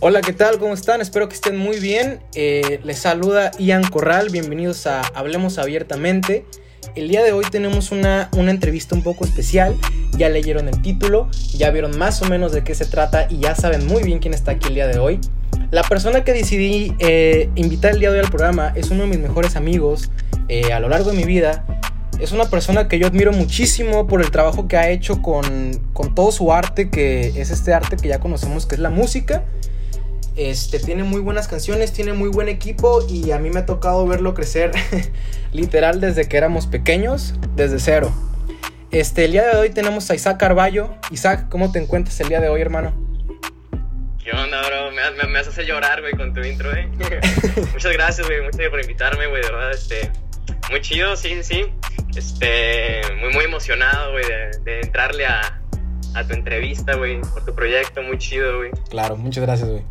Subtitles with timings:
[0.00, 0.58] Hola, ¿qué tal?
[0.58, 1.00] ¿Cómo están?
[1.00, 2.20] Espero que estén muy bien.
[2.34, 6.46] Eh, les saluda Ian Corral, bienvenidos a Hablemos Abiertamente.
[6.94, 9.76] El día de hoy tenemos una, una entrevista un poco especial.
[10.16, 13.54] Ya leyeron el título, ya vieron más o menos de qué se trata y ya
[13.54, 15.20] saben muy bien quién está aquí el día de hoy.
[15.70, 19.08] La persona que decidí eh, invitar el día de hoy al programa es uno de
[19.08, 20.10] mis mejores amigos
[20.48, 21.64] eh, a lo largo de mi vida.
[22.20, 26.14] Es una persona que yo admiro muchísimo por el trabajo que ha hecho con, con
[26.14, 29.44] todo su arte, que es este arte que ya conocemos, que es la música.
[30.36, 34.06] Este, tiene muy buenas canciones, tiene muy buen equipo y a mí me ha tocado
[34.06, 34.70] verlo crecer
[35.52, 38.12] literal desde que éramos pequeños, desde cero.
[38.90, 40.94] Este, el día de hoy tenemos a Isaac Carballo.
[41.10, 42.92] Isaac, ¿cómo te encuentras el día de hoy, hermano?
[44.22, 44.90] ¿Qué onda, bro?
[44.90, 46.86] Me, me, hace llorar, güey, con tu intro, eh.
[47.72, 50.10] muchas gracias, güey, muchas gracias por invitarme, güey, de verdad, este,
[50.70, 51.66] muy chido, sí, sí,
[52.16, 55.60] este, muy, muy emocionado, güey, de, de, entrarle a,
[56.14, 58.70] a tu entrevista, güey, por tu proyecto, muy chido, güey.
[58.88, 59.84] Claro, muchas gracias, güey.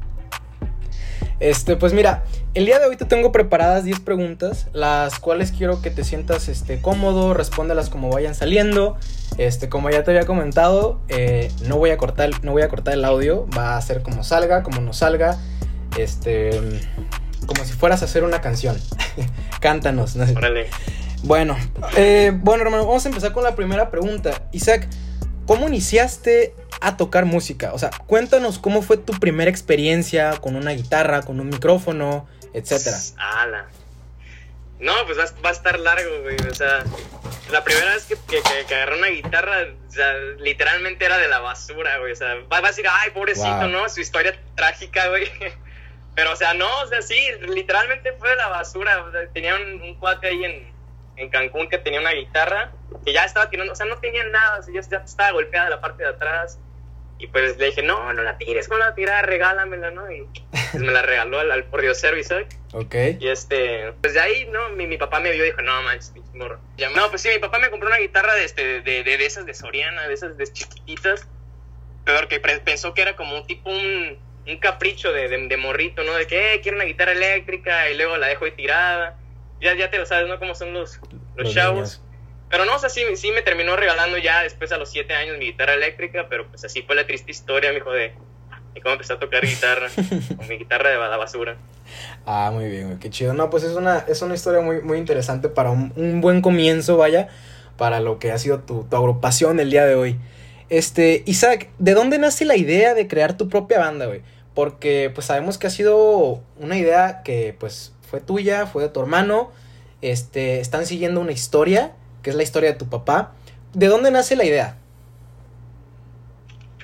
[1.39, 5.81] Este, pues mira, el día de hoy te tengo preparadas 10 preguntas, las cuales quiero
[5.81, 8.97] que te sientas este, cómodo, respóndelas como vayan saliendo.
[9.37, 12.93] Este, como ya te había comentado, eh, no, voy a cortar, no voy a cortar
[12.93, 15.37] el audio, va a ser como salga, como no salga.
[15.97, 16.49] Este,
[17.45, 18.77] como si fueras a hacer una canción.
[19.61, 20.17] Cántanos.
[20.17, 20.25] ¿no?
[21.23, 21.57] Bueno,
[21.97, 24.47] eh, bueno, hermano, vamos a empezar con la primera pregunta.
[24.51, 24.87] Isaac,
[25.45, 27.73] ¿cómo iniciaste a tocar música?
[27.73, 32.97] O sea, cuéntanos cómo fue tu primera experiencia con una guitarra, con un micrófono, etcétera.
[33.17, 33.67] ¡Hala!
[34.79, 36.37] No, pues va, va, a estar largo, güey.
[36.49, 36.85] O sea,
[37.51, 41.39] la primera vez que, que, que agarré una guitarra, o sea, literalmente era de la
[41.39, 42.13] basura, güey.
[42.13, 43.67] O sea, va, va a decir, ay, pobrecito, wow.
[43.67, 43.89] ¿no?
[43.89, 45.29] Su historia trágica, güey.
[46.15, 49.03] Pero, o sea, no, o sea, sí, literalmente fue de la basura.
[49.03, 50.78] O sea, tenía un, un cuate ahí en,
[51.19, 52.71] en Cancún que tenía una guitarra
[53.05, 55.69] que ya estaba tirando, o sea, no tenía nada, o sea, ya, ya estaba golpeada
[55.69, 56.59] la parte de atrás.
[57.21, 59.27] Y pues le dije, no, no la tires, ¿cómo la tirar?
[59.27, 60.09] Regálamela, ¿no?
[60.09, 60.25] Y
[60.71, 62.47] pues me la regaló al, al pordiosero Isaac.
[62.71, 62.95] Ok.
[63.19, 64.69] Y este, pues de ahí, ¿no?
[64.69, 66.61] Mi, mi papá me vio y dijo, no, manches, morro.
[66.95, 69.45] No, pues sí, mi papá me compró una guitarra de, este, de, de, de esas
[69.45, 71.27] de Soriana, de esas de chiquititas.
[72.05, 74.17] Pero que pensó que era como un tipo, un,
[74.47, 76.13] un capricho de, de, de morrito, ¿no?
[76.13, 79.17] De que, eh, quiero una guitarra eléctrica y luego la dejo ahí tirada.
[79.61, 80.39] Ya, ya te lo sabes, ¿no?
[80.39, 80.99] Cómo son los,
[81.35, 81.75] los, los chavos.
[81.75, 82.01] Niños.
[82.49, 85.37] Pero no, o sea, sí, sí me terminó regalando ya después a los siete años
[85.37, 88.13] mi guitarra eléctrica, pero pues así fue la triste historia, mijo, de,
[88.73, 89.87] de cómo empecé a tocar guitarra,
[90.37, 91.57] con mi guitarra de la basura.
[92.25, 93.33] Ah, muy bien, qué chido.
[93.33, 96.97] No, pues es una, es una historia muy, muy interesante para un, un buen comienzo,
[96.97, 97.27] vaya,
[97.77, 100.17] para lo que ha sido tu, tu agrupación el día de hoy.
[100.69, 104.21] Este, Isaac, ¿de dónde nace la idea de crear tu propia banda, güey?
[104.55, 108.99] Porque pues sabemos que ha sido una idea que pues fue tuya, fue de tu
[108.99, 109.51] hermano,
[110.01, 111.93] este, están siguiendo una historia
[112.23, 113.33] que es la historia de tu papá.
[113.73, 114.77] ¿De dónde nace la idea?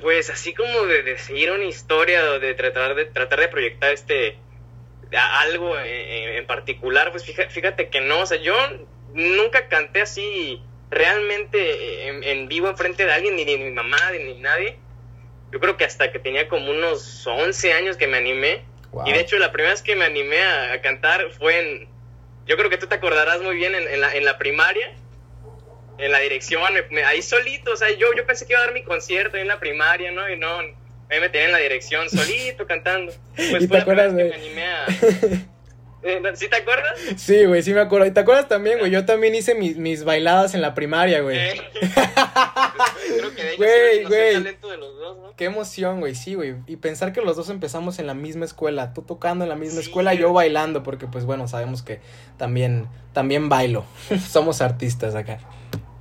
[0.01, 3.91] Pues así como de, de seguir una historia o de tratar de tratar de proyectar
[3.91, 4.37] este
[5.11, 8.55] algo en, particular, pues fíjate, fíjate, que no, o sea, yo
[9.13, 14.33] nunca canté así realmente en, en vivo enfrente de alguien, ni, ni mi mamá, ni,
[14.33, 14.77] ni, nadie.
[15.51, 18.63] Yo creo que hasta que tenía como unos 11 años que me animé.
[18.95, 19.07] Wow.
[19.07, 21.87] Y de hecho la primera vez que me animé a, a, cantar fue en,
[22.47, 24.95] yo creo que tú te acordarás muy bien, en, en, la, en la primaria
[25.97, 28.65] en la dirección, me, me, ahí solito, o sea, yo, yo pensé que iba a
[28.65, 30.29] dar mi concierto ahí en la primaria, ¿no?
[30.29, 33.13] Y no, ahí me tenía en la dirección solito cantando.
[33.35, 34.29] Pues ¿Y te acuerdas, güey?
[34.29, 34.85] Me animé a...
[36.35, 36.99] ¿Sí te acuerdas?
[37.17, 38.05] Sí, güey, sí me acuerdo.
[38.05, 38.91] ¿Y te acuerdas también, güey?
[38.91, 41.37] Yo también hice mis, mis bailadas en la primaria, güey.
[41.37, 41.61] Eh.
[43.17, 44.33] Creo que de güey, no güey.
[44.33, 45.35] talento de los dos, ¿no?
[45.35, 46.55] Qué emoción, güey, sí, güey.
[46.67, 48.93] Y pensar que los dos empezamos en la misma escuela.
[48.93, 52.01] Tú tocando en la misma sí, escuela, yo bailando, porque pues bueno, sabemos que
[52.37, 53.85] también, también bailo.
[54.29, 55.39] Somos artistas acá.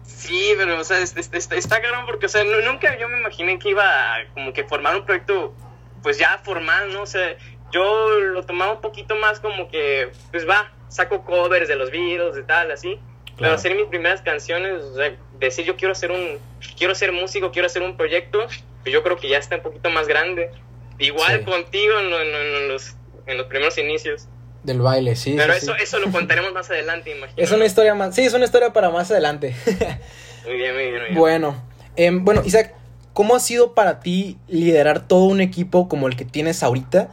[0.04, 3.58] Sí, pero, o sea, está, está, está cabrón porque, o sea, nunca yo me imaginé
[3.58, 5.54] que iba a como que formar un proyecto,
[6.02, 7.02] pues ya formal, ¿no?
[7.02, 7.36] O sea,
[7.74, 12.36] yo lo tomaba un poquito más como que, pues va, saco covers de los Beatles,
[12.36, 13.00] de tal, así.
[13.24, 13.36] Claro.
[13.36, 16.38] Pero hacer mis primeras canciones, o sea, decir yo quiero hacer un,
[16.78, 18.46] quiero ser músico, quiero hacer un proyecto,
[18.82, 20.50] pues yo creo que ya está un poquito más grande.
[21.00, 21.44] Igual sí.
[21.44, 22.94] contigo en, en, en, los,
[23.26, 24.28] en los primeros inicios.
[24.62, 25.34] Del baile, sí.
[25.36, 25.82] Pero sí, eso, sí.
[25.82, 27.42] eso lo contaremos más adelante, imagino.
[27.42, 28.14] Es una historia más.
[28.14, 29.56] Sí, es una historia para más adelante.
[30.46, 31.14] muy bien, muy bien, muy bien.
[31.16, 31.64] Bueno,
[31.96, 32.72] eh, bueno, Isaac,
[33.12, 37.10] ¿cómo ha sido para ti liderar todo un equipo como el que tienes ahorita?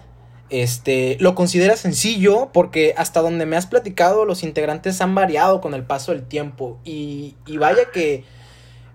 [0.51, 2.49] Este, ¿lo consideras sencillo?
[2.51, 6.77] Porque hasta donde me has platicado, los integrantes han variado con el paso del tiempo.
[6.83, 8.25] Y, y vaya que,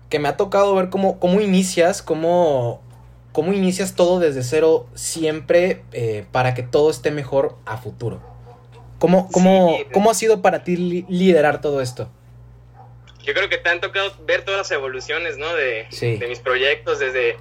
[0.07, 2.83] que me ha tocado ver cómo, cómo inicias, cómo,
[3.31, 8.21] cómo inicias todo desde cero siempre eh, para que todo esté mejor a futuro.
[8.99, 12.07] ¿Cómo, cómo, sí, ¿Cómo ha sido para ti li liderar todo esto?
[13.23, 15.51] Yo creo que te han tocado ver todas las evoluciones, ¿no?
[15.55, 16.17] De, sí.
[16.17, 17.35] de mis proyectos, desde,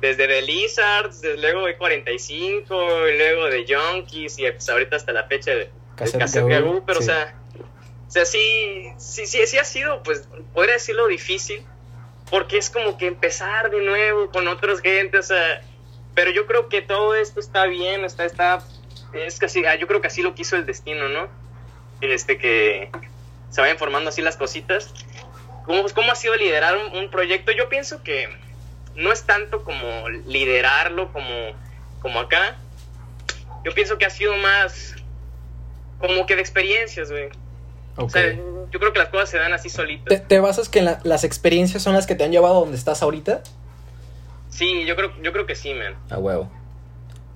[0.00, 5.12] desde The Lizards, desde luego de 45, y luego de Junkies, y pues ahorita hasta
[5.12, 6.46] la fecha de Cassette
[6.86, 7.34] pero o sea,
[8.08, 11.62] o sea, sí, sí, sí, sí ha sido, pues, podría decirlo difícil,
[12.30, 15.62] porque es como que empezar de nuevo con otros gente, o sea,
[16.14, 18.64] pero yo creo que todo esto está bien, está, está,
[19.12, 21.28] es casi, yo creo que así lo quiso el destino, ¿no?
[22.00, 22.90] Este, que
[23.50, 24.92] se vayan formando así las cositas.
[25.64, 27.52] ¿Cómo, cómo ha sido liderar un, proyecto?
[27.52, 28.28] Yo pienso que
[29.00, 31.28] no es tanto como liderarlo como,
[32.00, 32.56] como acá.
[33.64, 34.94] Yo pienso que ha sido más
[35.98, 37.28] como que de experiencias, güey.
[37.96, 40.26] O sea, yo creo que las cosas se dan así solitas.
[40.26, 43.42] ¿Te, basas que las experiencias son las que te han llevado a donde estás ahorita?
[44.48, 45.96] Sí, yo creo, yo creo que sí, man.
[46.08, 46.50] A huevo.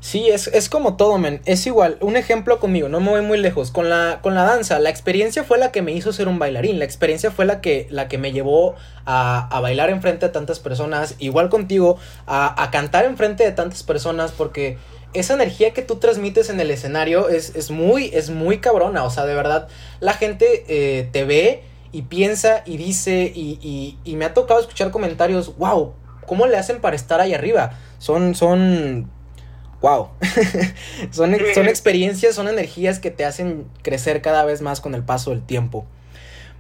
[0.05, 1.41] Sí, es, es como todo, men.
[1.47, 1.97] Es igual.
[2.03, 3.71] Un ejemplo conmigo, no me voy muy lejos.
[3.71, 6.79] Con la, con la danza, la experiencia fue la que me hizo ser un bailarín.
[6.79, 8.75] La experiencia fue la que, la que me llevó
[9.07, 11.15] a, a bailar enfrente de tantas personas.
[11.21, 11.97] Igual contigo,
[12.27, 14.33] a, a cantar enfrente de tantas personas.
[14.33, 14.77] Porque
[15.15, 19.05] esa energía que tú transmites en el escenario es, es muy, es muy cabrona.
[19.05, 19.69] O sea, de verdad,
[20.01, 21.63] la gente eh, te ve
[21.93, 23.33] y piensa y dice.
[23.35, 25.57] Y, y, y me ha tocado escuchar comentarios.
[25.57, 25.95] Wow,
[26.27, 27.79] ¿cómo le hacen para estar ahí arriba?
[27.99, 29.11] Son, son
[29.85, 30.09] wow.
[31.11, 35.31] son, son experiencias, son energías que te hacen crecer cada vez más con el paso
[35.31, 35.85] del tiempo.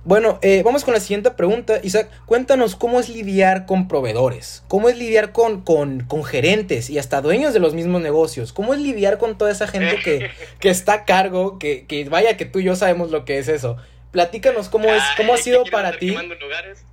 [0.05, 1.81] Bueno, eh, vamos con la siguiente pregunta.
[1.83, 6.99] Isaac, cuéntanos cómo es lidiar con proveedores, cómo es lidiar con, con, con, gerentes y
[6.99, 10.29] hasta dueños de los mismos negocios, cómo es lidiar con toda esa gente que,
[10.61, 13.49] que está a cargo, que, que, vaya que tú y yo sabemos lo que es
[13.49, 13.79] eso.
[14.11, 16.15] Platícanos cómo es, cómo ha sido para ti.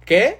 [0.06, 0.40] ¿Qué?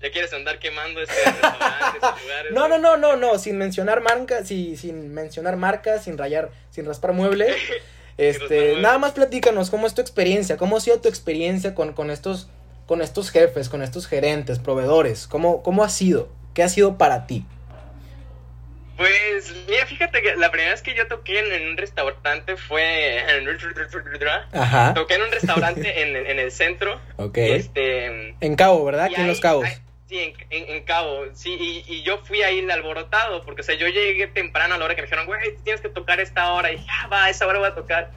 [0.00, 2.52] ¿Ya quieres andar quemando este restaurante, lugares?
[2.52, 6.86] No, no, no, no, no, sin mencionar marcas, sí, sin mencionar marcas, sin rayar, sin
[6.86, 7.54] raspar muebles.
[8.18, 12.10] Este, nada más platícanos cómo es tu experiencia, cómo ha sido tu experiencia con, con
[12.10, 12.50] estos
[12.84, 16.28] con estos jefes, con estos gerentes, proveedores, ¿cómo, cómo ha sido?
[16.52, 17.46] ¿Qué ha sido para ti?
[18.96, 23.24] Pues, mira, fíjate que la primera vez que yo toqué en, un restaurante fue.
[24.52, 24.92] Ajá.
[24.92, 27.00] Toqué en un restaurante en, en, el centro.
[27.16, 27.38] Ok.
[27.38, 29.04] Este, en Cabo, ¿verdad?
[29.04, 29.68] Aquí en Los Cabos.
[30.10, 34.74] Sí, en, Cabo, sí, y, yo fui ahí alborotado, porque, o sea, yo llegué temprano
[34.74, 37.06] a la hora que me dijeron, güey, tienes que tocar esta hora, y dije, ah,
[37.06, 38.10] va, esa hora voy a tocar.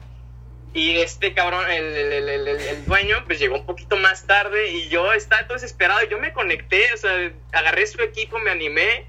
[0.72, 4.88] Y este cabrón, el, el, el, el, dueño, pues llegó un poquito más tarde, y
[4.88, 9.06] yo estaba todo desesperado, y yo me conecté, o sea, agarré su equipo, me animé,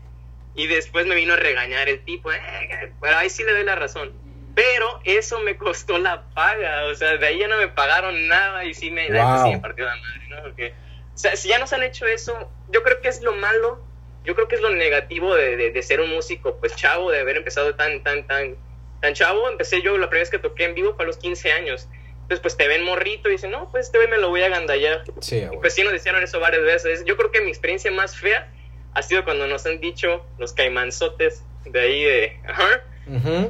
[0.54, 3.74] y después me vino a regañar el tipo, eh, pero ahí sí le doy la
[3.74, 4.14] razón.
[4.54, 8.64] Pero eso me costó la paga, o sea, de ahí ya no me pagaron nada,
[8.64, 10.44] y sí me, sí me partió la madre, ¿no?
[10.44, 10.85] Porque
[11.18, 13.82] sea, si ya nos han hecho eso, yo creo que es lo malo,
[14.24, 17.38] yo creo que es lo negativo de, de, ser un músico, pues chavo, de haber
[17.38, 18.56] empezado tan, tan, tan,
[19.02, 19.50] tan chavo.
[19.50, 21.88] Empecé yo, la primera vez que toqué en vivo fue a los 15 años.
[22.26, 25.04] Entonces, pues te ven morrito y dicen, no, pues este me lo voy a gandallar.
[25.20, 27.06] Sí, y pues sí nos decían eso varias veces.
[27.06, 28.52] Yo creo que mi experiencia más fea
[28.96, 32.82] ha sido cuando nos han dicho los caimanzotes de ahí de, ajá,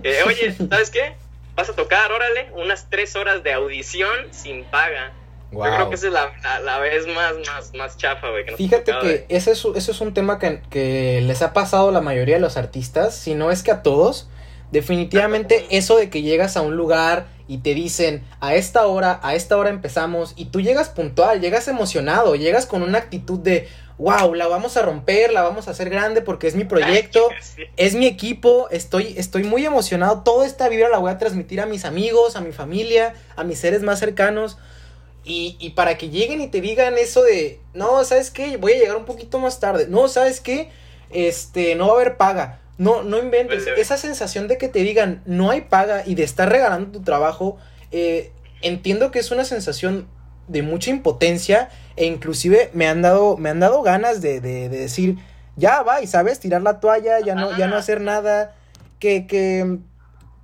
[0.03, 1.13] eh, oye, ¿sabes qué?
[1.55, 5.13] Vas a tocar, órale, unas tres horas de audición sin paga.
[5.51, 8.45] Yo creo que esa es la, vez más, más, más chafa, güey.
[8.57, 12.01] Fíjate que ese es, eso es un tema que, que, les ha pasado a la
[12.01, 14.29] mayoría de los artistas, si no es que a todos.
[14.71, 19.35] Definitivamente eso de que llegas a un lugar y te dicen a esta hora, a
[19.35, 24.33] esta hora empezamos y tú llegas puntual, llegas emocionado, llegas con una actitud de wow,
[24.33, 27.29] la vamos a romper, la vamos a hacer grande porque es mi proyecto,
[27.77, 31.65] es mi equipo, estoy, estoy muy emocionado, toda esta vibra la voy a transmitir a
[31.65, 34.57] mis amigos, a mi familia, a mis seres más cercanos.
[35.27, 38.57] Y, y, para que lleguen y te digan eso de, no, ¿sabes qué?
[38.57, 39.87] Voy a llegar un poquito más tarde.
[39.89, 40.69] No, ¿sabes qué?
[41.09, 42.59] Este, no va a haber paga.
[42.77, 43.63] No, no inventes.
[43.63, 47.03] Pues, Esa sensación de que te digan, no hay paga y de estar regalando tu
[47.03, 47.57] trabajo,
[47.91, 50.07] eh, entiendo que es una sensación
[50.47, 54.77] de mucha impotencia e inclusive me han dado, me han dado ganas de, de, de
[54.77, 55.17] decir,
[55.55, 58.53] ya va, y sabes, tirar la toalla, ya no, ya no hacer nada,
[58.99, 59.79] que, que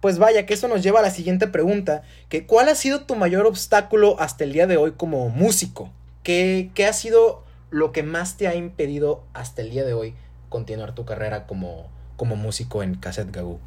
[0.01, 3.15] pues vaya, que eso nos lleva a la siguiente pregunta, que ¿cuál ha sido tu
[3.15, 5.93] mayor obstáculo hasta el día de hoy como músico?
[6.24, 10.15] ¿Qué, qué ha sido lo que más te ha impedido hasta el día de hoy
[10.50, 13.60] continuar tu carrera como, como músico en Cassette Gagoo?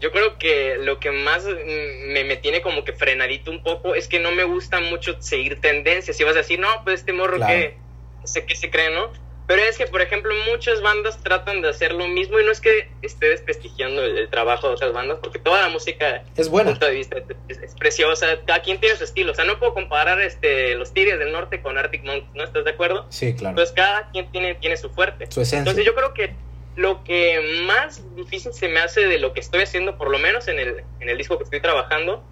[0.00, 4.08] Yo creo que lo que más me, me, tiene como que frenadito un poco es
[4.08, 6.16] que no me gusta mucho seguir tendencias.
[6.16, 7.76] Si vas a decir, no, pues este morro que
[8.24, 9.12] sé que se cree, ¿no?
[9.50, 12.60] Pero es que, por ejemplo, muchas bandas tratan de hacer lo mismo y no es
[12.60, 16.70] que esté desprestigiando el, trabajo de otras bandas, porque toda la música es buena.
[16.70, 17.16] Punto de vista,
[17.48, 19.32] es, preciosa, cada quien tiene su estilo.
[19.32, 22.44] O sea, no puedo comparar este, los Tigres del Norte con Arctic Monkeys, ¿no?
[22.44, 23.06] ¿Estás de acuerdo?
[23.08, 23.50] Sí, claro.
[23.50, 25.26] Entonces, cada quien tiene, tiene su fuerte.
[25.28, 25.58] Su esencia.
[25.58, 26.32] Entonces, yo creo que
[26.76, 30.46] lo que más difícil se me hace de lo que estoy haciendo, por lo menos
[30.46, 32.22] en el, en el disco que estoy trabajando,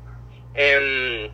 [0.55, 1.33] eh,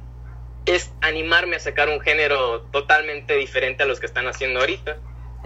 [0.65, 4.97] es animarme a sacar un género totalmente diferente a los que están haciendo ahorita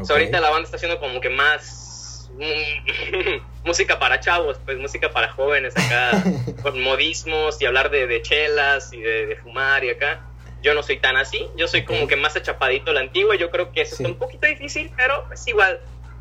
[0.09, 5.33] ahorita la banda está haciendo como que más, pues música para chavos, pues música para
[5.33, 6.23] jóvenes acá,
[6.63, 10.25] con modismos y hablar de, de chelas y de, fumar y acá.
[10.61, 13.71] Yo no soy tan así, yo soy como que más achapadito la antigua, yo creo
[13.71, 15.81] que eso es un poquito difícil, pero es igual,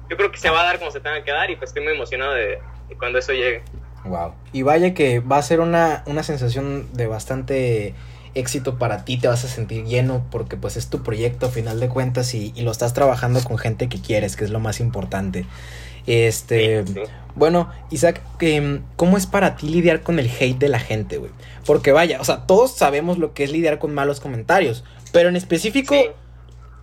[0.10, 1.84] yo creo que se va a dar como se tenga que dar y pues estoy
[1.84, 2.60] muy emocionado de,
[3.00, 3.63] cuando eso llegue.
[4.05, 4.36] Wow.
[4.53, 7.96] Y vaya que va a ser una, una sensación de bastante
[8.38, 11.79] éxito para ti, te vas a sentir lleno porque pues es tu proyecto a final
[11.79, 15.46] de cuentas y, lo estás trabajando con gente que quieres, que es lo más importante.
[16.06, 16.84] Este,
[17.36, 21.32] bueno, Isaac, em, ¿cómo es para ti lidiar con el hate de la gente, güey?
[21.65, 25.36] Porque vaya, o sea, todos sabemos lo que es lidiar con malos comentarios, pero en
[25.36, 25.96] específico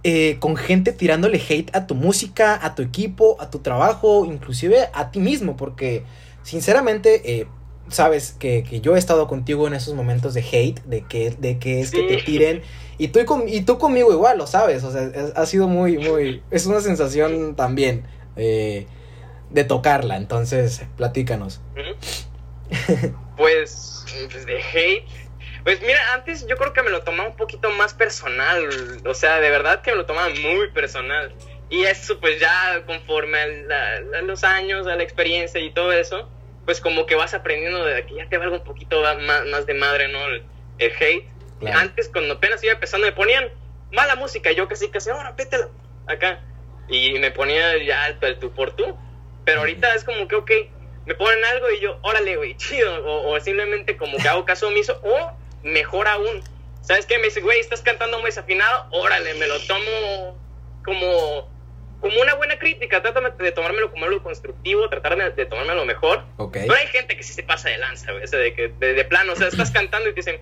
[0.06, 4.90] eh, con gente tirándole hate a tu música, a tu equipo, a tu trabajo, inclusive
[4.92, 6.04] a ti mismo, porque
[6.42, 7.46] sinceramente eh,
[7.88, 11.80] sabes que, yo he estado contigo en esos momentos de hate, de que, de que
[11.80, 12.62] es que te tiren.
[12.98, 14.84] Y tú, y tú conmigo igual, lo sabes.
[14.84, 16.42] O sea, ha sido muy, muy.
[16.50, 18.86] Es una sensación también eh,
[19.50, 20.16] de tocarla.
[20.16, 21.60] Entonces, platícanos.
[23.36, 25.08] Pues, pues, de hate.
[25.64, 28.68] Pues mira, antes yo creo que me lo tomaba un poquito más personal.
[29.06, 31.34] O sea, de verdad que me lo tomaba muy personal.
[31.70, 36.28] Y eso, pues ya conforme a los años, a la experiencia y todo eso
[36.64, 39.74] pues como que vas aprendiendo de que ya te valga un poquito más, más de
[39.74, 40.26] madre, ¿no?
[40.26, 40.42] El,
[40.78, 41.28] hate.
[41.72, 43.48] Antes, cuando apenas iba empezando, me ponían
[43.92, 45.68] mala música, yo casi casi, ahora pétela
[46.06, 46.40] acá.
[46.88, 48.96] Y me ponía ya el, tú por tú.
[49.44, 50.50] Pero ahorita es como que, ok,
[51.06, 53.04] me ponen algo y yo, órale, güey, chido.
[53.06, 56.42] O, simplemente como que hago caso omiso, o mejor aún.
[56.82, 57.18] ¿Sabes qué?
[57.18, 60.38] Me dice, güey, estás cantando muy desafinado, órale, me lo tomo
[60.84, 61.48] como
[62.04, 66.22] como una buena crítica, trata de tomármelo como algo constructivo, tratar de, tomármelo mejor.
[66.52, 69.36] Pero hay gente que sí se pasa de lanza, güey, de que de, plano, o
[69.36, 70.40] sea, estás cantando y te dicen,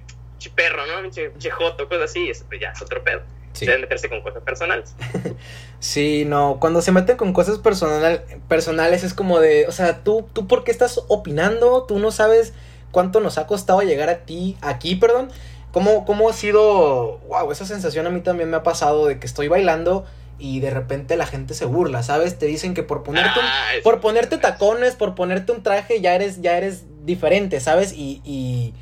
[0.57, 1.09] perro, ¿no?
[1.38, 3.23] Chejoto, cosas así, eso pues ya es otro pedo.
[3.52, 3.66] Sí.
[3.66, 4.97] Deben meterse con cosas personales.
[5.78, 10.28] sí, no, cuando se meten con cosas personal, personales es como de, o sea, tú,
[10.33, 12.54] tú por qué estás opinando, tú no sabes
[12.90, 15.31] cuánto nos ha costado llegar a ti, aquí, perdón.
[15.71, 19.26] ¿Cómo, cómo ha sido, wow, esa sensación a mí también me ha pasado de que
[19.26, 20.07] estoy bailando
[20.42, 22.37] y de repente la gente se burla, ¿sabes?
[22.37, 26.42] Te dicen que por ponerte, ah, por ponerte tacones, por ponerte un traje, ya eres,
[26.42, 27.92] ya eres diferente, ¿sabes?
[27.92, 28.75] Y, y,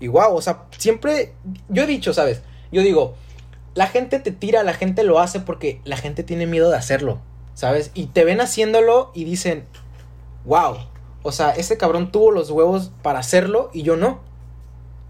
[0.00, 1.34] y wow, o sea, siempre,
[1.68, 2.40] yo he dicho, ¿sabes?
[2.72, 3.14] Yo digo,
[3.74, 7.20] la gente te tira, la gente lo hace porque la gente tiene miedo de hacerlo,
[7.52, 7.90] ¿sabes?
[7.92, 9.66] Y te ven haciéndolo y dicen,
[10.46, 10.78] wow,
[11.22, 14.20] o sea, ese cabrón tuvo los huevos para hacerlo y yo no.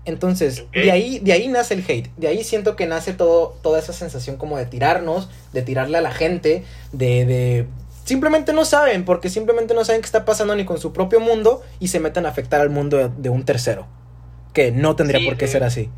[0.04, 2.10] Entonces, de ahí, de ahí nace el hate.
[2.16, 6.00] De ahí siento que nace todo, toda esa sensación como de tirarnos, de tirarle a
[6.00, 7.66] la gente, de, de
[8.04, 11.62] simplemente no saben, porque simplemente no saben qué está pasando ni con su propio mundo
[11.78, 13.86] y se meten a afectar al mundo de, un tercero.
[14.52, 15.88] Que no tendría por qué ser así.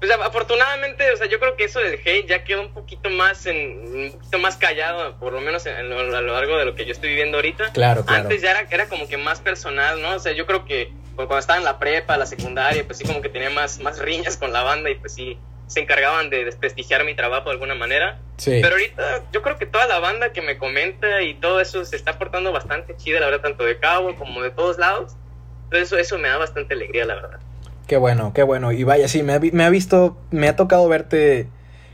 [0.00, 3.46] Pues afortunadamente, o sea, yo creo que eso del hate ya quedó un poquito más
[3.46, 6.92] en, un poquito más callado, por lo menos a lo largo de lo que yo
[6.92, 7.70] estoy viviendo ahorita.
[7.72, 8.22] Claro, claro.
[8.22, 10.16] Antes ya era, era como que más personal, ¿no?
[10.16, 13.20] O sea, yo creo que cuando estaba en la prepa, la secundaria, pues sí como
[13.20, 17.04] que tenía más, más riñas con la banda y pues sí se encargaban de desprestigiar
[17.04, 18.18] mi trabajo de alguna manera.
[18.36, 18.58] Sí.
[18.60, 21.96] Pero ahorita yo creo que toda la banda que me comenta y todo eso se
[21.96, 25.16] está portando bastante chida, la verdad, tanto de Cabo como de todos lados.
[25.64, 27.40] Entonces eso, eso me da bastante alegría, la verdad.
[27.86, 28.72] Qué bueno, qué bueno.
[28.72, 31.48] Y vaya, sí, me ha, me ha visto, me ha tocado verte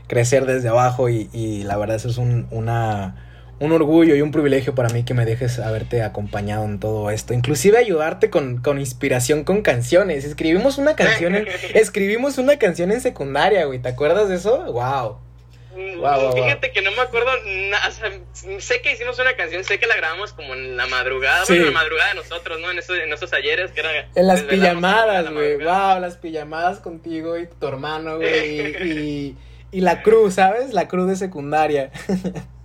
[0.07, 3.30] crecer desde abajo y, y la verdad eso es un, una
[3.61, 7.35] un orgullo y un privilegio para mí que me dejes haberte acompañado en todo esto.
[7.35, 10.25] Inclusive ayudarte con, con inspiración con canciones.
[10.25, 13.77] Escribimos una canción en, escribimos una canción en secundaria, güey.
[13.77, 14.63] ¿Te acuerdas de eso?
[14.63, 15.19] Wow.
[15.99, 17.29] Wow, Fíjate que no me acuerdo
[17.69, 21.67] nada, sé que hicimos una canción, sé que la grabamos como en la madrugada, bueno,
[21.67, 22.71] en la madrugada de nosotros, ¿no?
[22.71, 23.89] En esos, en esos ayeres que era...
[24.15, 29.37] En las pijamadas, güey, wow, las pijamadas contigo y tu hermano, güey, y,
[29.71, 30.73] y, la cruz, ¿sabes?
[30.73, 31.91] La cruz de secundaria.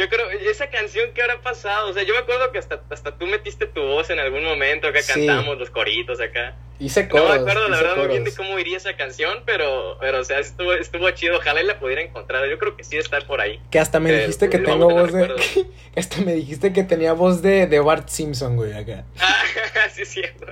[0.00, 3.18] Yo creo, esa canción que habrá pasado, o sea, yo me acuerdo que hasta, hasta
[3.18, 6.56] tú metiste tu voz en algún momento, acá cantamos los coritos acá.
[6.80, 9.98] Hice coros, No me acuerdo la verdad muy bien de cómo iría esa canción, pero,
[10.00, 12.96] pero o sea, estuvo, estuvo chido, ojalá y la pudiera encontrar, yo creo que sí
[12.96, 13.60] está por ahí.
[13.70, 15.30] Que hasta me dijiste que tengo voz de...
[15.92, 19.04] Que hasta me dijiste que tenía voz de, de Bart Simpson, güey, acá.
[19.18, 19.42] Ah,
[19.92, 20.46] sí es cierto.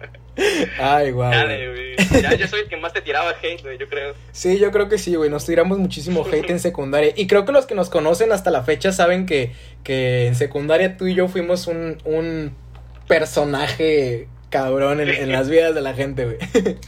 [0.80, 1.32] Ay, guau.
[1.32, 4.14] Ya, yo soy el que más te tiraba hate, güey, yo creo.
[4.32, 7.52] Sí, yo creo que sí, güey, nos tiramos muchísimo hate en secundaria, y creo que
[7.52, 9.52] los que nos conocen hasta la fecha saben que
[9.84, 12.54] que, en secundaria tú y yo fuimos un, un
[13.06, 16.38] personaje cabrón en, las vidas de la gente, güey.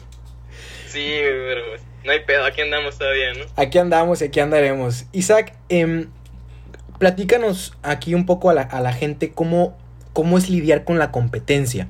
[0.89, 1.61] Sí, pero
[2.05, 3.45] no hay pedo, aquí andamos todavía, ¿no?
[3.55, 5.05] Aquí andamos y aquí andaremos.
[5.13, 6.09] Isaac, eh,
[6.99, 9.79] platícanos aquí un poco a la, a la gente cómo,
[10.13, 11.89] cómo es lidiar con la competencia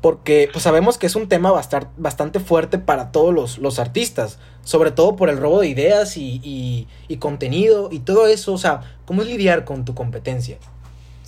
[0.00, 1.52] porque pues sabemos que es un tema
[1.96, 6.40] bastante fuerte para todos los, los artistas, sobre todo por el robo de ideas y,
[6.42, 10.56] y, y, contenido y todo eso, o sea, ¿cómo es lidiar con tu competencia?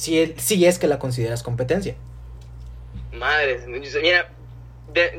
[0.02, 1.94] si, si es que la consideras competencia.
[3.22, 4.28] Madre, mira,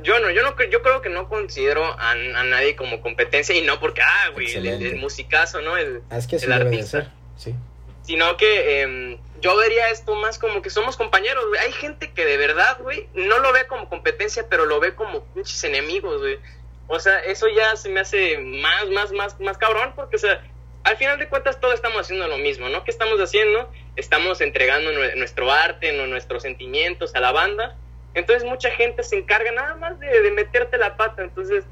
[0.01, 3.79] yo no, yo no, yo creo que no considero a, nadie como competencia y no
[3.79, 5.77] porque, ah, güey, el, musicazo, ¿no?
[5.77, 7.13] El, ah, es que el artista.
[7.37, 7.55] sí.
[8.01, 11.61] Sino que em, yo vería esto más como que somos compañeros, güey.
[11.61, 15.23] Hay gente que de verdad, güey, no lo ve como competencia, pero lo ve como
[15.27, 16.39] pinches enemigos, güey.
[16.87, 20.43] O sea, eso ya se me hace más, más, más, más cabrón, porque, o sea,
[20.83, 22.83] al final de cuentas todos estamos haciendo lo mismo, ¿no?
[22.83, 23.71] ¿Qué estamos haciendo?
[23.95, 27.77] Estamos entregando nuestro arte, nuestros sentimientos a la banda.
[28.13, 31.23] Entonces mucha gente se encarga nada más de, meterte la pata.
[31.23, 31.65] Entonces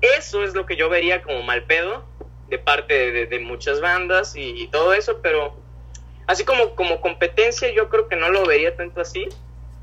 [0.00, 2.04] eso es lo que yo vería como mal pedo
[2.48, 5.56] de parte de, muchas bandas y, todo eso, pero
[6.26, 9.28] así como, como competencia yo creo que no lo vería tanto así.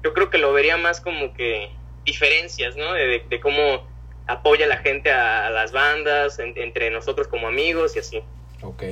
[0.04, 1.70] Yo creo que lo vería más como que
[2.06, 2.94] diferencias, ¿no?
[2.94, 3.88] De, cómo
[4.28, 8.24] apoya la gente a, las bandas, entre nosotros como amigos y así.
[8.62, 8.84] Ok.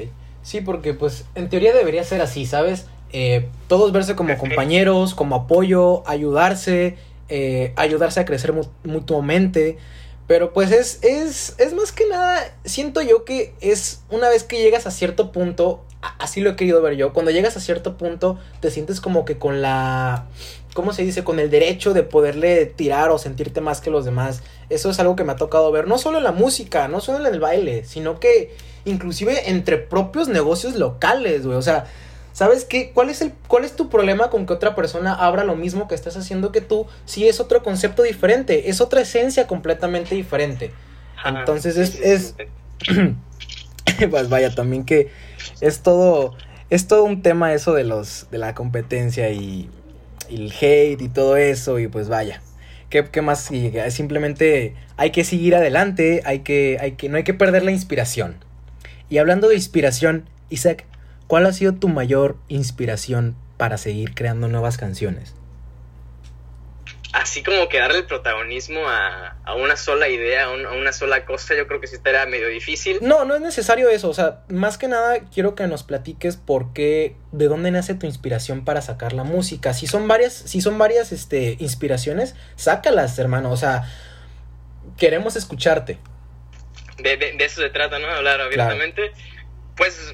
[0.42, 2.88] Sí, porque pues en teoría debería ser así, ¿sabes?
[3.18, 6.98] Eh, todos verse como compañeros, como apoyo, ayudarse,
[7.30, 8.54] eh, ayudarse a crecer
[8.84, 9.78] mutuamente.
[10.28, 14.58] Pero pues es, es, es más que nada, siento yo que es una vez que
[14.58, 15.86] llegas a cierto punto,
[16.20, 19.38] así lo he querido ver yo, cuando llegas a cierto punto te sientes como que
[19.38, 20.26] con la,
[20.74, 21.24] ¿cómo se dice?
[21.24, 24.42] Con el derecho de poderle tirar o sentirte más que los demás.
[24.70, 27.26] Eso es algo que me ha tocado ver, no solo en la música, no solo
[27.26, 28.54] en el baile, sino que
[28.84, 31.58] inclusive entre propios negocios locales, güey.
[31.58, 31.86] O sea,
[32.36, 32.92] ¿sabes qué?
[32.94, 35.96] ¿Cuál es, el, ¿Cuál es tu problema con que otra persona abra lo mismo que
[35.96, 36.86] estás haciendo que tú?
[37.06, 40.72] Si es otro concepto diferente, es otra esencia completamente diferente.
[41.26, 41.96] Entonces es...
[42.02, 42.36] es
[44.12, 45.10] pues vaya, también que
[45.62, 46.36] es todo...
[46.70, 48.28] Es todo un tema eso de los...
[48.32, 49.70] de la competencia y,
[50.30, 51.80] el hate y todo eso.
[51.80, 52.42] Y pues vaya.
[52.90, 53.90] ¿Qué, qué más sigue?
[53.92, 58.44] Simplemente hay que seguir adelante, hay que, hay que, no hay que perder la inspiración.
[59.10, 60.86] Y hablando de inspiración, Isaac,
[61.28, 65.36] ¿cuál ha sido tu mayor inspiración para seguir creando nuevas canciones?
[67.14, 71.66] Así como que darle el protagonismo a, una sola idea, a, una sola cosa, yo
[71.66, 73.00] creo que sí estaría medio difícil.
[73.02, 74.10] No, no es necesario eso.
[74.10, 78.06] O sea, más que nada quiero que nos platiques por qué, de dónde nace tu
[78.06, 79.74] inspiración para sacar la música.
[79.74, 83.50] Si son varias, si son varias este, inspiraciones, sácalas, hermano.
[83.50, 83.84] O sea,
[84.98, 86.00] queremos escucharte
[86.98, 88.08] de, eso se trata, ¿no?
[88.08, 89.12] Hablar abiertamente.
[89.76, 90.14] Pues,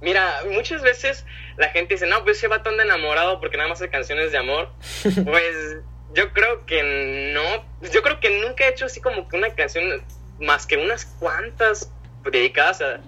[0.00, 1.24] mira, muchas veces
[1.56, 4.38] la gente dice, no, pues ese vato anda enamorado porque nada más hace canciones de
[4.38, 4.70] amor.
[5.02, 5.78] pues
[6.14, 10.02] yo creo que no, yo creo que nunca he hecho así como que una canción
[10.40, 11.90] más que unas cuantas
[12.30, 13.00] dedicadas a,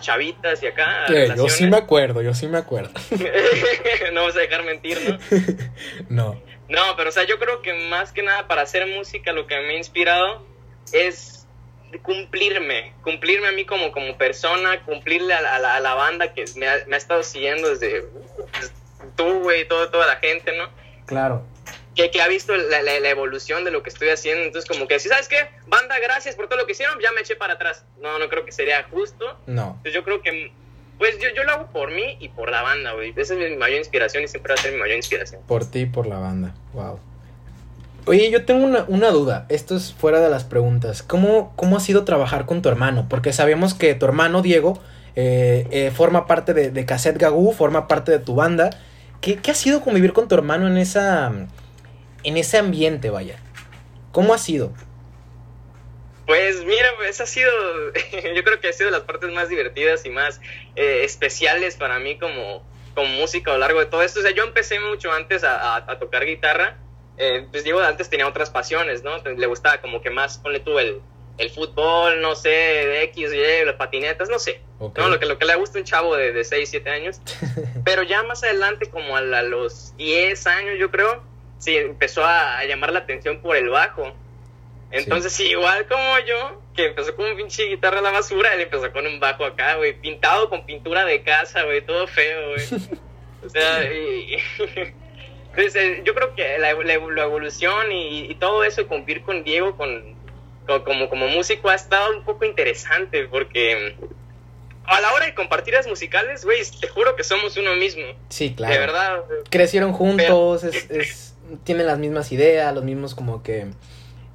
[0.00, 1.06] chavitas y acá.
[1.36, 2.90] yo sí me acuerdo, yo sí me acuerdo.
[4.12, 5.18] no vas a dejar mentir, ¿no?
[6.08, 6.42] no.
[6.68, 9.54] No, pero o sea, yo creo que más que nada para hacer música lo que
[9.60, 10.44] me ha inspirado
[10.92, 11.35] es
[12.02, 16.68] cumplirme, cumplirme a mí como, como persona, cumplirle a la, a la, banda que me
[16.68, 18.04] ha, me ha, estado siguiendo desde
[19.16, 20.68] tú, güey, todo, toda la gente, ¿no?
[21.06, 21.44] Claro.
[21.94, 24.44] Que, que ha visto la, la, evolución de lo que estoy haciendo.
[24.44, 25.48] Entonces, como que si ¿sabes qué?
[25.66, 27.84] Banda, gracias por todo lo que hicieron, ya me eché para atrás.
[28.00, 29.38] No, no creo que sería justo.
[29.46, 29.68] No.
[29.68, 30.52] Entonces, yo creo que,
[30.98, 33.14] pues yo, yo lo hago por mí y por la banda, güey.
[33.16, 35.40] Esa es mi mayor inspiración y siempre va a ser mi mayor inspiración.
[35.46, 37.00] Por ti y por la banda, wow.
[38.08, 39.46] Oye, yo tengo una, duda.
[39.48, 41.02] Esto es fuera de las preguntas.
[41.02, 43.08] ¿Cómo, ¿Cómo ha sido trabajar con tu hermano?
[43.10, 44.80] Porque sabemos que tu hermano Diego
[45.16, 48.70] eh, eh, forma parte de, de Cassette Gagú, forma parte de tu banda.
[49.20, 51.32] ¿Qué, ha sido convivir con tu hermano en, esa,
[52.22, 53.40] en ese ambiente, vaya?
[54.12, 54.72] ¿Cómo ha sido?
[56.26, 57.50] Pues mira, pues ha sido,
[58.36, 60.40] yo creo que ha sido las partes más divertidas y más
[60.76, 62.64] eh, especiales para mí como,
[62.94, 64.20] como música a lo largo de todo esto.
[64.20, 66.85] O sea, yo empecé mucho antes a tocar guitarra
[67.18, 69.16] eh, pues digo, antes tenía otras pasiones, ¿no?
[69.18, 71.00] le gustaba como que más, ponle tú el,
[71.38, 74.60] el fútbol, no sé, X, Y, las patinetas, no sé.
[74.80, 75.08] ¿no?
[75.08, 77.20] Lo, que, lo que le gusta a un chavo de, de 6, 7 años.
[77.84, 81.22] Pero ya más adelante, como a, los 10 años, yo creo,
[81.58, 84.14] sí, empezó a, llamar la atención por el bajo.
[84.90, 85.48] Entonces, sí.
[85.48, 89.06] igual como yo, que empezó con un pinche guitarra a la basura, él empezó con
[89.06, 92.66] un bajo acá, güey, pintado con pintura de casa, güey, todo feo, güey.
[93.44, 94.38] O sea, y,
[95.56, 100.14] Entonces, eh, yo creo que la, evolución y, todo eso, y cumplir con Diego con,
[100.84, 103.96] como, como músico, ha estado un poco interesante porque
[104.84, 108.04] a la hora de compartir las musicales, güey, te juro que somos uno mismo.
[108.28, 108.74] Sí, claro.
[108.74, 109.24] De verdad.
[109.48, 113.68] Crecieron juntos, es, tienen las mismas ideas, los mismos como que...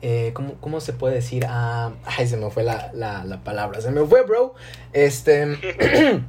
[0.03, 1.45] Eh, ¿cómo, se puede decir?
[1.47, 3.81] Ah, ay, se me fue la, la, la palabra.
[3.81, 4.55] Se me fue, bro.
[4.93, 5.45] Este...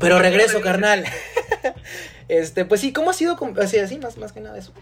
[0.00, 1.04] Pero regreso, carnal.
[2.28, 3.38] Este, pues sí, ¿cómo ha sido?
[3.60, 4.72] Así, así más, más que nada eso.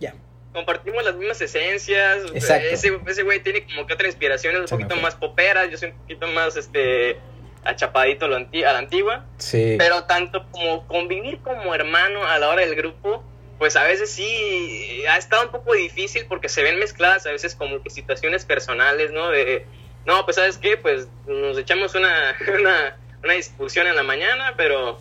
[0.00, 0.14] Ya.
[0.52, 2.18] Compartimos las mismas esencias.
[2.34, 2.66] Exacto.
[2.70, 5.96] Ese, ese güey tiene como que otra inspiración, un poquito más popera, yo soy un
[5.98, 7.18] poquito más, este,
[7.64, 9.26] achapadito a, lo anti- a la antigua.
[9.36, 9.74] Sí.
[9.78, 13.22] Pero tanto como convivir como hermano a la hora del grupo,
[13.58, 17.54] pues a veces sí ha estado un poco difícil porque se ven mezcladas a veces
[17.54, 19.28] como que situaciones personales, ¿no?
[19.30, 19.66] De,
[20.06, 24.98] no, pues sabes qué, pues nos echamos una, una, una discusión en la mañana, pero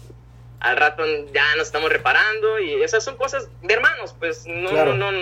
[0.59, 4.95] al rato ya nos estamos reparando y esas son cosas de hermanos, pues no, Claro.
[4.95, 5.19] no, no,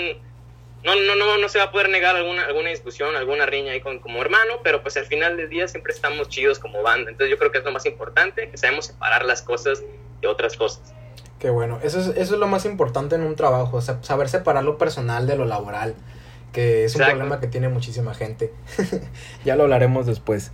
[0.83, 3.81] no, no, no, no se va a poder negar alguna, alguna discusión, alguna riña ahí
[3.81, 7.09] con, como hermano, pero pues al final del día siempre estamos chidos como banda.
[7.11, 9.83] Entonces yo creo que es lo más importante, que sabemos separar las cosas
[10.21, 10.93] de otras cosas.
[11.39, 11.79] Qué bueno.
[11.83, 15.35] Eso es, eso es lo más importante en un trabajo, saber separar lo personal de
[15.35, 15.95] lo laboral,
[16.53, 17.17] que es un Exacto.
[17.17, 18.53] problema que tiene muchísima gente.
[19.43, 20.51] ya lo hablaremos después.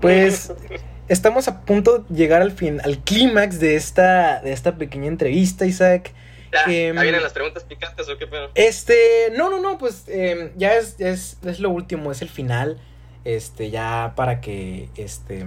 [0.00, 0.52] Pues
[1.08, 5.66] estamos a punto de llegar al fin, al clímax de esta, de esta pequeña entrevista,
[5.66, 6.12] Isaac.
[6.52, 8.50] Ya, ¿ya vienen las preguntas picantes o qué pedo?
[8.54, 12.78] Este, no, no, no, pues eh, ya es, es, es lo último, es el final.
[13.24, 15.46] Este, ya para que este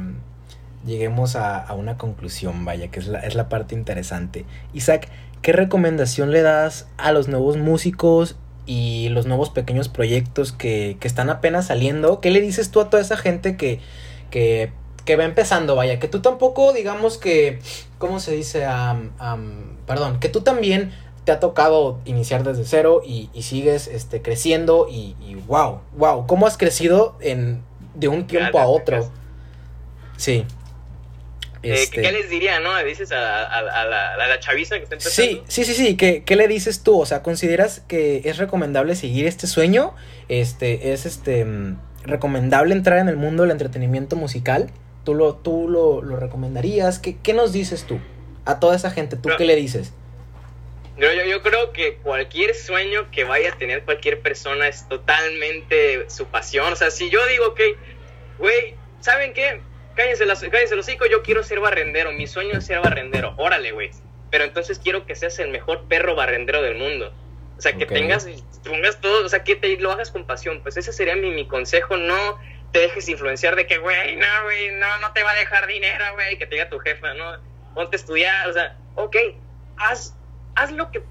[0.86, 4.46] lleguemos a, a una conclusión, vaya, que es la, es la parte interesante.
[4.74, 5.10] Isaac,
[5.42, 11.08] ¿qué recomendación le das a los nuevos músicos y los nuevos pequeños proyectos que, que
[11.08, 12.22] están apenas saliendo?
[12.22, 13.80] ¿Qué le dices tú a toda esa gente que,
[14.30, 14.72] que,
[15.06, 16.00] que va empezando, vaya?
[16.00, 17.60] Que tú tampoco, digamos que,
[18.00, 18.66] ¿cómo se dice?
[18.66, 19.12] Am,
[19.88, 20.92] perdón, que tú también
[21.26, 26.28] te ha tocado iniciar desde cero y, y sigues este, creciendo y, y wow, wow,
[26.28, 27.64] ¿cómo has crecido en,
[27.96, 29.10] de un tiempo a otro?
[30.18, 30.46] Sí.
[31.64, 32.78] Eh, Este, ¿Qué les diría, no?
[32.84, 35.32] Dices a, a- a la, a la chaviza que está empezando.
[35.32, 35.98] Sí, sí, sí, sí.
[35.98, 37.00] ¿Qué, qué le dices tú?
[37.00, 39.94] O sea, ¿consideras que es recomendable seguir este sueño?
[40.30, 44.70] Este, ¿Es este mm, recomendable entrar en el mundo del entretenimiento musical?
[45.06, 47.00] ¿Tú lo, tú lo, lo recomendarías?
[47.00, 48.00] ¿Qué, ¿Qué nos dices tú?
[48.44, 49.38] A toda esa gente, ¿tú No.
[49.38, 49.94] qué le dices?
[50.98, 56.10] Yo, yo, yo creo que cualquier sueño que vaya a tener cualquier persona es totalmente
[56.10, 56.74] su pasión.
[56.74, 57.62] O sea, si yo digo, ok,
[58.40, 59.62] güey, ¿saben qué?
[59.94, 62.12] Cállense, las, cállense los hocico, yo quiero ser barrendero.
[62.12, 63.36] Mi sueño es ser barrendero.
[63.38, 63.92] Órale, güey.
[64.32, 67.14] Pero entonces quiero que seas el mejor perro barrendero del mundo.
[67.58, 68.28] O sea, que tengas,
[68.66, 70.62] pongas todo, o sea, que te, lo hagas con pasión.
[70.62, 71.96] Pues ese sería mi, mi consejo.
[71.96, 72.38] No
[72.76, 76.04] te dejes influenciar de que, güey, no, güey, no, no te va a dejar dinero,
[76.16, 77.38] güey, que te diga tu jefa, ¿no?
[77.74, 79.16] Ponte a estudiar, o sea, ok,
[79.78, 80.14] haz,
[80.56, 81.02] haz lo que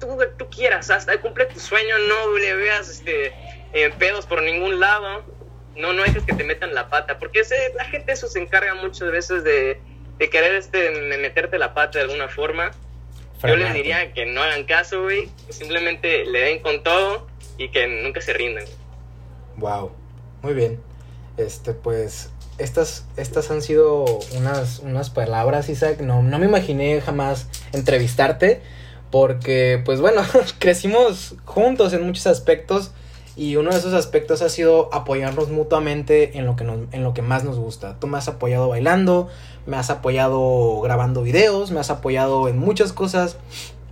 [0.00, 3.32] tú, tú quieras, hasta cumple tu sueño, no le veas este,
[3.72, 5.24] eh, pedos por ningún lado,
[5.76, 8.74] no, no dejes que te metan la pata, porque ese- la gente eso se encarga
[8.74, 9.80] muchas veces de,
[10.18, 12.72] de querer este, me- meterte la pata de alguna forma.
[13.44, 17.68] Yo les diría que no hagan caso, güey, que simplemente le den con todo y
[17.68, 18.64] que nunca se rindan.
[19.56, 19.92] Wow,
[20.42, 20.82] muy bien.
[21.42, 24.04] Este, pues, estas, estas han sido
[24.36, 26.00] unas, unas palabras, Isaac.
[26.00, 28.62] No, no me imaginé jamás entrevistarte.
[29.10, 30.22] Porque, pues bueno,
[30.58, 32.92] crecimos juntos en muchos aspectos.
[33.34, 37.22] Y uno de esos aspectos ha sido apoyarnos mutuamente en lo que, en lo que
[37.22, 37.98] más nos gusta.
[37.98, 39.28] Tú me has apoyado bailando,
[39.66, 43.38] me has apoyado grabando videos, me has apoyado en muchas cosas.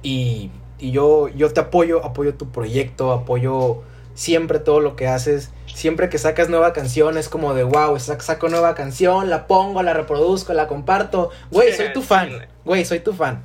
[0.02, 3.82] Y, y yo, yo te apoyo, apoyo tu proyecto, apoyo
[4.14, 5.50] siempre todo lo que haces.
[5.74, 9.83] Siempre que sacas nueva canción es como de wow, sac- saco nueva canción, la pongo,
[9.83, 11.30] la reproduzco, la comparto.
[11.50, 12.46] Güey, soy tu fan.
[12.64, 12.85] güey.
[12.85, 13.42] Soy tu fan.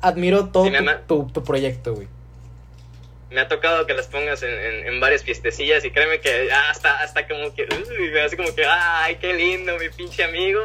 [0.00, 2.08] Admiro todo Sí, tu, ama- tu- tu proyecto, güey.
[3.30, 7.00] Me ha tocado que las pongas en, en, en varias fiestecillas y créeme que hasta,
[7.00, 10.60] hasta como que, uy, así como que, ay, qué lindo, mi pinche amigo.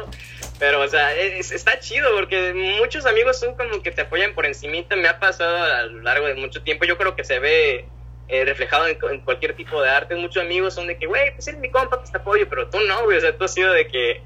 [0.60, 4.46] Pero, o sea, es- está chido porque muchos amigos son como que te apoyan por
[4.46, 4.94] encimita.
[4.94, 6.84] Me ha pasado a lo largo de mucho tiempo.
[6.84, 7.86] Yo creo que se ve
[8.30, 10.14] eh, reflejado en, en cualquier tipo de arte.
[10.14, 12.48] Muchos amigos son de que, güey, pues eres mi compa, pues te apoyo.
[12.48, 13.18] Pero tú no, güey.
[13.18, 14.22] O sea, tú has sido de que,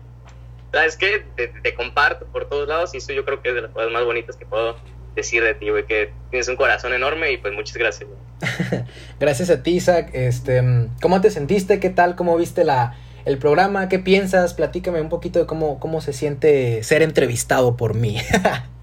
[0.73, 1.25] ¿sabes qué?
[1.37, 3.91] Te, te comparto por todos lados y eso yo creo que es de las cosas
[3.91, 4.77] más bonitas que puedo
[5.15, 5.87] decir de ti, güey.
[5.87, 8.83] Que tienes un corazón enorme y pues muchas gracias, güey.
[9.21, 10.11] Gracias a ti, Isaac.
[10.13, 10.63] Este,
[11.01, 11.81] ¿cómo te sentiste?
[11.81, 12.15] ¿Qué tal?
[12.15, 13.89] ¿Cómo viste la, el programa?
[13.89, 14.55] ¿Qué piensas?
[14.55, 18.19] Platícame un poquito de cómo, cómo se siente ser entrevistado por mí.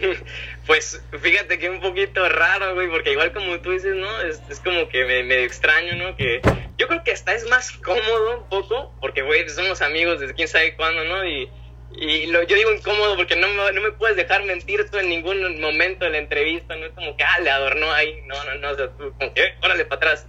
[0.70, 4.20] Pues fíjate que un poquito raro, güey, porque igual como tú dices, ¿no?
[4.20, 6.16] Es, es como que me, me extraño, ¿no?
[6.16, 6.40] Que
[6.78, 10.46] yo creo que hasta es más cómodo un poco, porque, güey, somos amigos desde quién
[10.46, 11.26] sabe cuándo, ¿no?
[11.26, 11.50] Y,
[11.90, 15.08] y lo, yo digo incómodo porque no me, no me puedes dejar mentir tú en
[15.08, 18.54] ningún momento de la entrevista, no es como que, ah, le adornó ahí, no, no,
[18.54, 20.28] no, o sea, tú como que, "Eh, órale para atrás.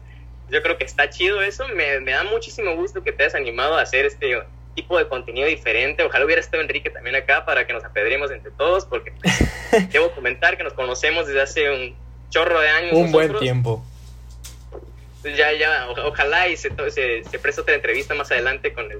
[0.49, 3.77] Yo creo que está chido eso, me, me da muchísimo gusto que te hayas animado
[3.77, 4.41] a hacer este
[4.75, 6.03] tipo de contenido diferente.
[6.03, 9.11] Ojalá hubiera estado Enrique también acá para que nos apedremos entre todos, porque
[9.91, 11.95] debo comentar que nos conocemos desde hace un
[12.29, 12.93] chorro de años.
[12.93, 13.83] un buen tiempo.
[15.23, 18.99] Ya, ya, ojalá y se, to- se, se preste otra entrevista más adelante con el,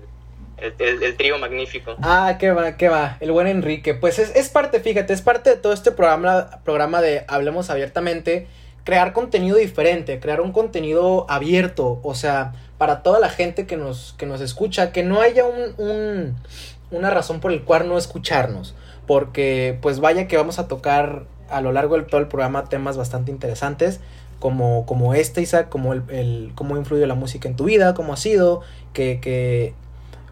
[0.57, 1.95] el, el- el trío magnífico.
[2.03, 3.17] Ah, qué va, qué va.
[3.21, 3.95] El buen Enrique.
[3.95, 8.47] Pues es, es parte, fíjate, es parte de todo este programa, programa de Hablemos Abiertamente.
[8.83, 11.99] Crear contenido diferente, crear un contenido abierto.
[12.03, 15.75] O sea, para toda la gente que nos, que nos escucha, que no haya un,
[15.77, 16.35] un,
[16.89, 18.73] una razón por el cual no escucharnos.
[19.05, 22.97] Porque pues vaya que vamos a tocar a lo largo del todo el programa temas
[22.97, 23.99] bastante interesantes.
[24.39, 28.13] Como, como este, Isaac, como el, el cómo influye la música en tu vida, cómo
[28.13, 28.61] ha sido,
[28.93, 29.75] que, que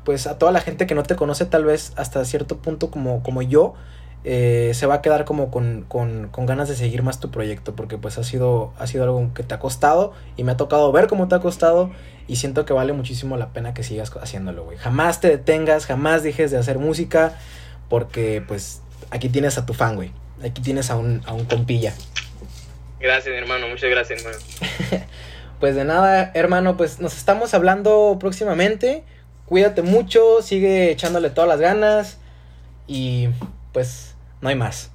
[0.04, 3.22] pues a toda la gente que no te conoce tal vez hasta cierto punto como,
[3.22, 3.76] como yo,
[4.24, 7.76] eh, se va a quedar como con, con, con, ganas de seguir más tu proyecto
[7.76, 10.92] porque pues ha sido, ha sido algo que te ha costado y me ha tocado
[10.92, 11.90] ver cómo te ha costado
[12.28, 14.78] y siento que vale muchísimo la pena que sigas haciéndolo, güey.
[14.78, 17.38] Jamás te detengas, jamás dejes de hacer música
[17.88, 20.12] porque pues aquí tienes a tu fan, güey.
[20.44, 21.94] Aquí tienes a un, a un compilla.
[23.00, 23.68] Gracias, hermano.
[23.68, 24.44] Muchas gracias, hermano.
[25.60, 29.04] pues de nada, hermano, pues nos estamos hablando próximamente.
[29.46, 32.18] Cuídate mucho, sigue echándole todas las ganas
[32.86, 33.30] y
[33.80, 34.92] pues no hay más.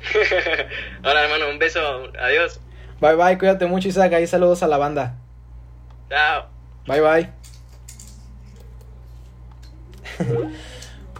[1.02, 1.80] Hola, hermano, un beso.
[2.22, 2.60] Adiós.
[3.00, 3.36] Bye, bye.
[3.36, 4.12] Cuídate mucho, Isaac.
[4.12, 5.16] Ahí saludos a la banda.
[6.08, 6.46] Chao.
[6.86, 7.28] Bye, bye.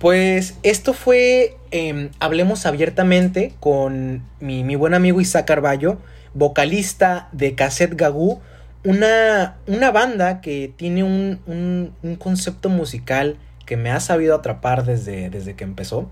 [0.01, 5.99] pues esto fue eh, Hablemos abiertamente con mi, mi, buen amigo Isaac Carballo,
[6.35, 8.41] vocalista de Cassette Gagú,
[8.85, 14.85] una, una banda que tiene un, un, un, concepto musical que me ha sabido atrapar
[14.85, 16.09] desde, desde que empezó.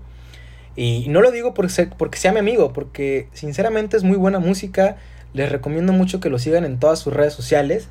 [0.75, 4.97] Y no lo digo sea, porque sea mi amigo, porque sinceramente es muy buena música.
[5.33, 7.87] Les recomiendo mucho que lo sigan en todas sus redes sociales,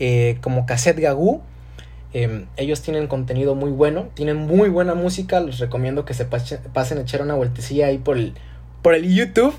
[0.00, 1.42] eh, como Cassette Gagú.
[2.12, 5.40] Eh, ellos tienen contenido muy bueno, tienen muy buena música.
[5.40, 8.34] Les recomiendo que se pasen, pasen a echar una vueltecilla ahí por el,
[8.82, 9.54] por el YouTube.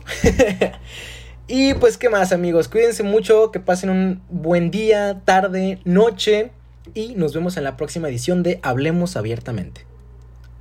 [1.48, 2.68] y pues, ¿qué más, amigos?
[2.68, 6.52] Cuídense mucho, que pasen un buen día, tarde, noche.
[6.94, 9.82] Y nos vemos en la próxima edición de Hablemos Abiertamente.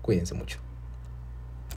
[0.02, 0.63] Cuídense mucho.